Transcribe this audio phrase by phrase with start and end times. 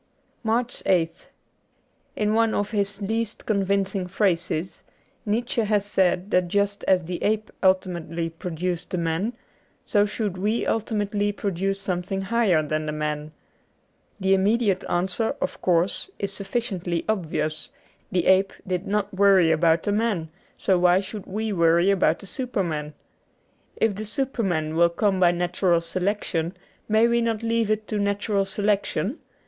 [0.01, 0.03] ^
[0.41, 0.49] 73
[0.95, 1.25] MARCH 8th
[2.15, 4.81] IN one of his least convincing phrases,
[5.27, 9.33] Nietzsche had said that just as the ape ultimately pro duced the man,
[9.85, 13.31] so should we ultimately produce something higher than the man.
[14.19, 17.69] The immediate answer, of course, is sufficiently obvious:
[18.11, 22.25] the ape did not worry about the man, so why should we worry about the
[22.25, 22.95] superman?
[23.75, 26.57] If the superman will come by natural selection,
[26.89, 29.19] may we not leave it to natural selection